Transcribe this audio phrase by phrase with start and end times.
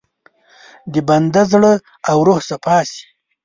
[0.93, 1.71] د بنده زړه
[2.09, 3.03] او روح صفا شي.